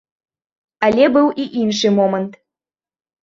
Але 0.87 1.05
быў 1.17 1.27
і 1.45 1.45
іншы 1.63 1.93
момант. 1.99 2.33